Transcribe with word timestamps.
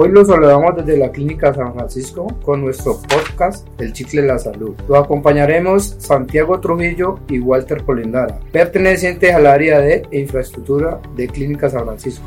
Hoy 0.00 0.10
los 0.12 0.28
saludamos 0.28 0.76
desde 0.76 0.96
la 0.96 1.10
Clínica 1.10 1.52
San 1.52 1.74
Francisco 1.74 2.28
con 2.44 2.60
nuestro 2.60 3.00
podcast 3.02 3.66
El 3.80 3.92
Chicle 3.92 4.22
de 4.22 4.28
la 4.28 4.38
Salud. 4.38 4.76
Los 4.86 4.96
acompañaremos 4.96 5.96
Santiago 5.98 6.60
Trujillo 6.60 7.18
y 7.28 7.40
Walter 7.40 7.82
Polendara, 7.82 8.38
pertenecientes 8.52 9.34
al 9.34 9.48
área 9.48 9.80
de 9.80 10.06
infraestructura 10.12 11.00
de 11.16 11.26
Clínica 11.26 11.68
San 11.68 11.84
Francisco. 11.84 12.24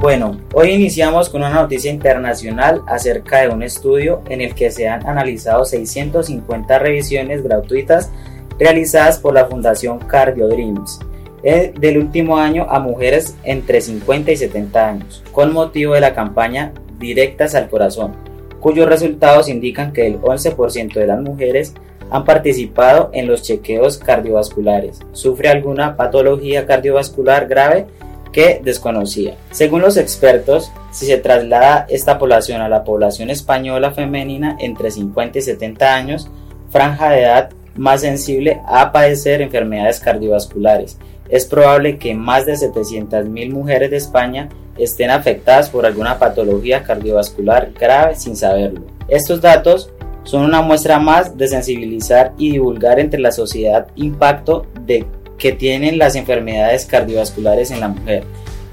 Bueno, 0.00 0.40
hoy 0.54 0.70
iniciamos 0.70 1.28
con 1.28 1.42
una 1.42 1.50
noticia 1.50 1.92
internacional 1.92 2.80
acerca 2.86 3.42
de 3.42 3.50
un 3.50 3.62
estudio 3.62 4.22
en 4.30 4.40
el 4.40 4.54
que 4.54 4.70
se 4.70 4.88
han 4.88 5.06
analizado 5.06 5.66
650 5.66 6.78
revisiones 6.78 7.42
gratuitas 7.42 8.10
realizadas 8.58 9.18
por 9.18 9.34
la 9.34 9.44
Fundación 9.44 9.98
Cardio 9.98 10.48
Dreams 10.48 10.98
del 11.42 11.98
último 11.98 12.36
año 12.36 12.66
a 12.68 12.78
mujeres 12.80 13.36
entre 13.44 13.80
50 13.80 14.32
y 14.32 14.36
70 14.36 14.88
años, 14.88 15.22
con 15.32 15.52
motivo 15.52 15.94
de 15.94 16.00
la 16.00 16.14
campaña 16.14 16.72
Directas 16.98 17.54
al 17.54 17.68
Corazón, 17.68 18.12
cuyos 18.60 18.88
resultados 18.88 19.48
indican 19.48 19.92
que 19.92 20.06
el 20.06 20.20
11% 20.20 20.92
de 20.92 21.06
las 21.06 21.20
mujeres 21.20 21.74
han 22.10 22.24
participado 22.24 23.10
en 23.12 23.26
los 23.26 23.42
chequeos 23.42 23.98
cardiovasculares, 23.98 25.00
sufre 25.12 25.48
alguna 25.48 25.96
patología 25.96 26.66
cardiovascular 26.66 27.46
grave 27.46 27.86
que 28.32 28.60
desconocía. 28.62 29.36
Según 29.50 29.80
los 29.80 29.96
expertos, 29.96 30.70
si 30.92 31.06
se 31.06 31.18
traslada 31.18 31.86
esta 31.88 32.18
población 32.18 32.60
a 32.60 32.68
la 32.68 32.84
población 32.84 33.30
española 33.30 33.92
femenina 33.92 34.56
entre 34.60 34.90
50 34.90 35.38
y 35.38 35.42
70 35.42 35.94
años, 35.94 36.30
franja 36.70 37.10
de 37.10 37.22
edad 37.22 37.50
más 37.76 38.02
sensible 38.02 38.60
a 38.66 38.92
padecer 38.92 39.40
enfermedades 39.40 40.00
cardiovasculares, 40.00 40.98
es 41.30 41.46
probable 41.46 41.98
que 41.98 42.14
más 42.14 42.44
de 42.44 42.54
700.000 42.54 43.52
mujeres 43.52 43.90
de 43.90 43.96
España 43.96 44.48
estén 44.76 45.10
afectadas 45.10 45.70
por 45.70 45.86
alguna 45.86 46.18
patología 46.18 46.82
cardiovascular 46.82 47.70
grave 47.78 48.16
sin 48.16 48.36
saberlo. 48.36 48.82
Estos 49.08 49.40
datos 49.40 49.90
son 50.24 50.44
una 50.44 50.62
muestra 50.62 50.98
más 50.98 51.36
de 51.36 51.48
sensibilizar 51.48 52.32
y 52.36 52.52
divulgar 52.52 52.98
entre 52.98 53.20
la 53.20 53.32
sociedad 53.32 53.86
impacto 53.96 54.66
de 54.84 55.06
que 55.38 55.52
tienen 55.52 55.98
las 55.98 56.16
enfermedades 56.16 56.84
cardiovasculares 56.84 57.70
en 57.70 57.80
la 57.80 57.88
mujer, 57.88 58.24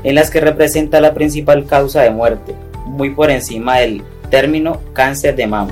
en 0.04 0.16
las 0.16 0.30
que 0.30 0.42
representa 0.42 1.00
la 1.00 1.14
principal 1.14 1.66
causa 1.66 2.02
de 2.02 2.10
muerte, 2.10 2.56
muy 2.86 3.12
por 3.12 3.32
encima 3.32 3.78
del 3.80 4.02
término 4.30 4.82
cáncer 4.94 5.36
de 5.36 5.48
mama. 5.48 5.72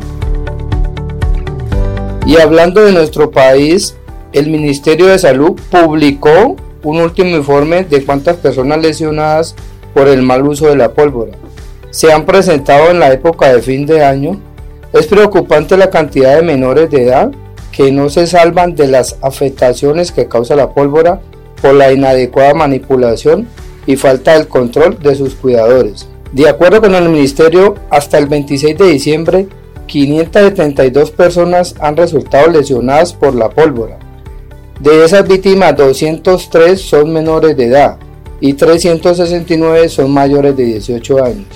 Y 2.25 2.38
hablando 2.38 2.83
de 2.83 2.91
nuestro 2.91 3.30
país, 3.30 3.95
el 4.31 4.50
Ministerio 4.50 5.08
de 5.08 5.19
Salud 5.19 5.59
publicó 5.69 6.56
un 6.86 7.02
último 7.02 7.36
informe 7.36 7.83
de 7.83 8.05
cuántas 8.05 8.38
personas 8.38 8.81
lesionadas 8.81 9.55
por 9.94 10.08
el 10.08 10.22
mal 10.22 10.47
uso 10.47 10.67
de 10.67 10.78
la 10.78 10.94
pólvora 10.94 11.33
se 11.95 12.11
han 12.11 12.25
presentado 12.25 12.91
en 12.91 13.00
la 13.00 13.14
época 13.14 13.53
de 13.53 13.61
fin 13.61 13.86
de 13.86 14.03
año. 14.03 14.41
Es 14.91 15.08
preocupante 15.08 15.78
la 15.78 15.89
cantidad 15.89 16.36
de 16.36 16.41
menores 16.41 16.91
de 16.91 17.03
edad 17.06 17.31
que 17.72 17.89
no 17.89 18.09
se 18.09 18.28
salvan 18.28 18.75
de 18.75 18.88
las 18.88 19.16
afectaciones 19.22 20.11
que 20.11 20.28
causa 20.28 20.58
la 20.58 20.72
pólvora 20.72 21.22
por 21.61 21.73
la 21.73 21.94
inadecuada 21.94 22.53
manipulación 22.53 23.47
y 23.86 23.95
falta 23.95 24.33
del 24.33 24.50
control 24.50 25.00
de 25.00 25.16
sus 25.16 25.36
cuidadores. 25.36 26.06
De 26.33 26.50
acuerdo 26.50 26.81
con 26.81 26.95
el 26.95 27.08
Ministerio, 27.08 27.75
hasta 27.89 28.17
el 28.17 28.25
26 28.28 28.78
de 28.78 28.88
diciembre, 28.88 29.47
572 29.88 31.11
personas 31.11 31.75
han 31.80 31.95
resultado 31.95 32.52
lesionadas 32.52 33.13
por 33.13 33.36
la 33.36 33.47
pólvora. 33.47 34.00
De 34.80 35.06
esas 35.06 35.28
víctimas, 35.28 35.76
203 35.78 36.80
son 36.81 37.14
menores 37.14 37.56
de 37.56 37.66
edad 37.66 37.98
y 38.42 38.54
369 38.54 39.88
son 39.88 40.12
mayores 40.12 40.56
de 40.58 40.66
18 40.66 41.23
años. 41.23 41.48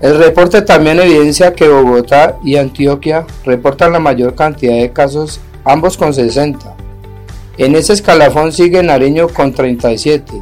El 0.00 0.16
reporte 0.16 0.62
también 0.62 1.00
evidencia 1.00 1.54
que 1.54 1.68
Bogotá 1.68 2.38
y 2.44 2.56
Antioquia 2.56 3.26
reportan 3.44 3.92
la 3.92 3.98
mayor 3.98 4.36
cantidad 4.36 4.76
de 4.76 4.92
casos 4.92 5.40
ambos 5.64 5.96
con 5.96 6.14
60. 6.14 6.76
En 7.58 7.74
ese 7.74 7.94
escalafón 7.94 8.52
sigue 8.52 8.80
Nariño 8.84 9.28
con 9.28 9.52
37, 9.52 10.32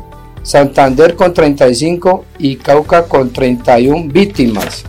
Santander 0.43 1.17
con 1.17 1.33
35 1.33 2.27
y 2.39 2.57
Cauca 2.57 3.05
con 3.05 3.33
31 3.33 4.13
víctimas. 4.13 4.85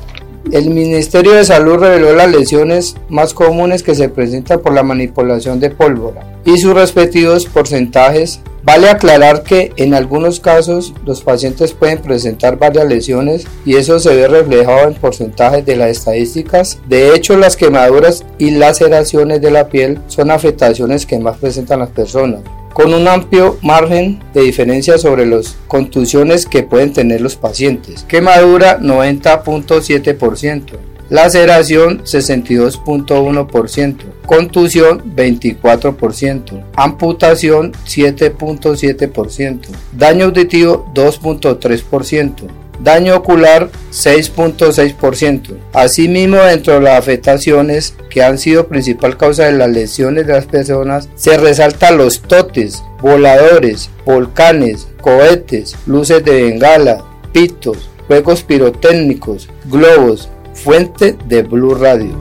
El 0.51 0.69
Ministerio 0.69 1.33
de 1.33 1.45
Salud 1.45 1.75
reveló 1.75 2.15
las 2.15 2.31
lesiones 2.31 2.95
más 3.09 3.33
comunes 3.33 3.83
que 3.83 3.95
se 3.95 4.09
presentan 4.09 4.61
por 4.61 4.73
la 4.73 4.83
manipulación 4.83 5.59
de 5.59 5.69
pólvora 5.69 6.39
y 6.45 6.57
sus 6.57 6.73
respectivos 6.73 7.45
porcentajes 7.45 8.39
Vale 8.67 8.89
aclarar 8.89 9.43
que 9.43 9.71
en 9.77 9.93
algunos 9.93 10.41
casos 10.41 10.93
los 11.05 11.21
pacientes 11.21 11.71
pueden 11.71 11.99
presentar 11.99 12.59
varias 12.59 12.85
lesiones 12.85 13.47
y 13.65 13.77
eso 13.77 13.97
se 13.97 14.13
ve 14.13 14.27
reflejado 14.27 14.89
en 14.89 14.93
porcentajes 14.93 15.65
de 15.65 15.77
las 15.77 15.91
estadísticas. 15.91 16.77
De 16.85 17.15
hecho, 17.15 17.37
las 17.37 17.55
quemaduras 17.55 18.25
y 18.37 18.51
laceraciones 18.51 19.39
de 19.39 19.51
la 19.51 19.69
piel 19.69 19.99
son 20.07 20.31
afectaciones 20.31 21.05
que 21.05 21.17
más 21.17 21.37
presentan 21.37 21.79
las 21.79 21.91
personas 21.91 22.41
con 22.77 22.93
un 22.93 23.07
amplio 23.07 23.57
margen 23.63 24.19
de 24.35 24.43
diferencia 24.43 24.99
sobre 24.99 25.25
las 25.25 25.57
contusiones 25.67 26.45
que 26.45 26.61
pueden 26.61 26.93
tener 26.93 27.21
los 27.21 27.35
pacientes. 27.35 28.03
Quemadura 28.03 28.79
90.7%, 28.79 30.77
laceración 31.09 32.03
62.1%, 32.03 33.95
contusión 34.27 35.15
24%, 35.15 36.65
amputación 36.75 37.71
7.7%, 37.87 39.59
daño 39.93 40.25
auditivo 40.25 40.87
2.3%, 40.93 42.33
daño 42.79 43.15
ocular 43.15 43.69
6.6%. 43.91 45.57
Asimismo, 45.73 46.37
dentro 46.37 46.75
de 46.75 46.81
las 46.81 46.99
afectaciones 46.99 47.95
que 48.09 48.23
han 48.23 48.37
sido 48.37 48.67
principal 48.67 49.17
causa 49.17 49.45
de 49.45 49.53
las 49.53 49.69
lesiones 49.69 50.27
de 50.27 50.33
las 50.33 50.45
personas, 50.45 51.09
se 51.15 51.37
resaltan 51.37 51.97
los 51.97 52.21
totes, 52.21 52.83
voladores, 53.01 53.89
volcanes, 54.05 54.87
cohetes, 55.01 55.75
luces 55.85 56.23
de 56.23 56.43
bengala, 56.43 57.03
pitos, 57.31 57.89
juegos 58.07 58.43
pirotécnicos, 58.43 59.49
globos, 59.65 60.29
fuente 60.53 61.17
de 61.27 61.43
Blue 61.43 61.75
Radio. 61.75 62.15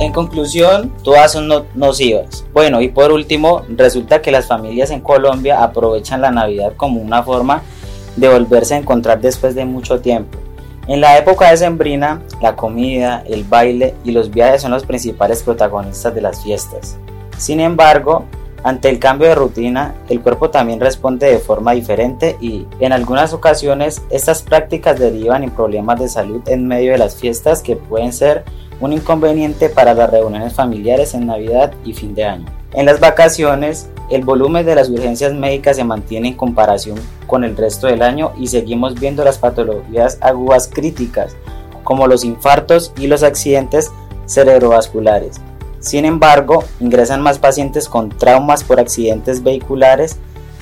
En 0.00 0.12
conclusión, 0.12 0.92
todas 1.04 1.32
son 1.32 1.66
nocivas. 1.74 2.46
Bueno, 2.54 2.80
y 2.80 2.88
por 2.88 3.12
último, 3.12 3.64
resulta 3.68 4.22
que 4.22 4.30
las 4.30 4.46
familias 4.46 4.90
en 4.90 5.02
Colombia 5.02 5.62
aprovechan 5.62 6.22
la 6.22 6.30
Navidad 6.30 6.72
como 6.76 7.02
una 7.02 7.22
forma 7.22 7.56
de 7.56 7.79
volverse 8.16 8.74
a 8.74 8.78
encontrar 8.78 9.20
después 9.20 9.54
de 9.54 9.64
mucho 9.64 10.00
tiempo. 10.00 10.38
En 10.86 11.00
la 11.00 11.18
época 11.18 11.50
de 11.50 11.56
Sembrina, 11.56 12.22
la 12.40 12.56
comida, 12.56 13.22
el 13.26 13.44
baile 13.44 13.94
y 14.02 14.10
los 14.10 14.30
viajes 14.30 14.62
son 14.62 14.72
los 14.72 14.84
principales 14.84 15.42
protagonistas 15.42 16.14
de 16.14 16.20
las 16.20 16.42
fiestas. 16.42 16.96
Sin 17.38 17.60
embargo, 17.60 18.24
ante 18.62 18.88
el 18.88 18.98
cambio 18.98 19.28
de 19.28 19.34
rutina, 19.34 19.94
el 20.08 20.20
cuerpo 20.20 20.50
también 20.50 20.80
responde 20.80 21.30
de 21.30 21.38
forma 21.38 21.72
diferente 21.72 22.36
y 22.40 22.66
en 22.80 22.92
algunas 22.92 23.32
ocasiones 23.32 24.02
estas 24.10 24.42
prácticas 24.42 24.98
derivan 24.98 25.44
en 25.44 25.50
problemas 25.50 25.98
de 25.98 26.08
salud 26.08 26.42
en 26.46 26.66
medio 26.66 26.92
de 26.92 26.98
las 26.98 27.16
fiestas 27.16 27.62
que 27.62 27.76
pueden 27.76 28.12
ser 28.12 28.44
un 28.80 28.92
inconveniente 28.92 29.68
para 29.68 29.94
las 29.94 30.10
reuniones 30.10 30.52
familiares 30.54 31.14
en 31.14 31.26
Navidad 31.26 31.72
y 31.84 31.94
fin 31.94 32.14
de 32.14 32.24
año. 32.24 32.46
En 32.72 32.86
las 32.86 33.00
vacaciones, 33.00 33.88
el 34.10 34.24
volumen 34.24 34.66
de 34.66 34.74
las 34.74 34.88
urgencias 34.88 35.32
médicas 35.32 35.76
se 35.76 35.84
mantiene 35.84 36.28
en 36.28 36.34
comparación 36.34 36.98
con 37.26 37.44
el 37.44 37.56
resto 37.56 37.86
del 37.86 38.02
año 38.02 38.32
y 38.38 38.48
seguimos 38.48 38.98
viendo 38.98 39.24
las 39.24 39.38
patologías 39.38 40.18
agudas 40.20 40.68
críticas 40.72 41.36
como 41.84 42.06
los 42.06 42.24
infartos 42.24 42.92
y 42.98 43.06
los 43.06 43.22
accidentes 43.22 43.90
cerebrovasculares 44.26 45.40
sin 45.80 46.04
embargo, 46.04 46.64
ingresan 46.78 47.22
más 47.22 47.38
pacientes 47.38 47.88
con 47.88 48.10
traumas 48.10 48.64
por 48.64 48.78
accidentes 48.78 49.42
vehiculares, 49.42 50.16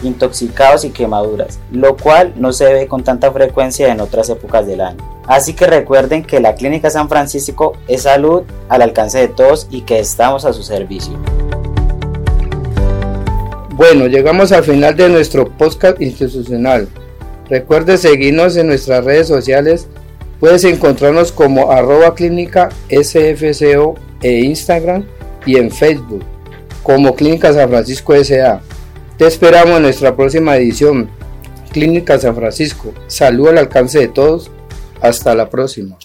intoxicados 0.04 0.84
y 0.84 0.90
quemaduras, 0.90 1.58
lo 1.72 1.96
cual 1.96 2.32
no 2.36 2.52
se 2.52 2.72
ve 2.72 2.86
con 2.86 3.02
tanta 3.02 3.32
frecuencia 3.32 3.88
en 3.88 4.00
otras 4.00 4.30
épocas 4.30 4.66
del 4.66 4.80
año. 4.80 4.98
Así 5.26 5.54
que 5.54 5.66
recuerden 5.66 6.24
que 6.24 6.40
la 6.40 6.54
Clínica 6.54 6.88
San 6.88 7.08
Francisco 7.08 7.74
es 7.88 8.02
salud 8.02 8.44
al 8.68 8.80
alcance 8.80 9.18
de 9.18 9.28
todos 9.28 9.66
y 9.70 9.82
que 9.82 9.98
estamos 9.98 10.44
a 10.44 10.52
su 10.52 10.62
servicio. 10.62 11.18
Bueno, 13.78 14.08
llegamos 14.08 14.50
al 14.50 14.64
final 14.64 14.96
de 14.96 15.08
nuestro 15.08 15.56
podcast 15.56 16.02
institucional. 16.02 16.88
Recuerde 17.48 17.96
seguirnos 17.96 18.56
en 18.56 18.66
nuestras 18.66 19.04
redes 19.04 19.28
sociales. 19.28 19.86
Puedes 20.40 20.64
encontrarnos 20.64 21.30
como 21.30 21.70
arroba 21.70 22.16
clínica 22.16 22.70
sfco 22.90 23.94
e 24.20 24.40
Instagram 24.40 25.04
y 25.46 25.58
en 25.58 25.70
Facebook 25.70 26.24
como 26.82 27.14
Clínica 27.14 27.52
San 27.52 27.68
Francisco 27.68 28.14
SA. 28.16 28.62
Te 29.16 29.28
esperamos 29.28 29.76
en 29.76 29.82
nuestra 29.82 30.16
próxima 30.16 30.56
edición. 30.56 31.08
Clínica 31.70 32.18
San 32.18 32.34
Francisco. 32.34 32.92
Salud 33.06 33.50
al 33.50 33.58
alcance 33.58 34.00
de 34.00 34.08
todos. 34.08 34.50
Hasta 35.00 35.36
la 35.36 35.48
próxima. 35.50 35.98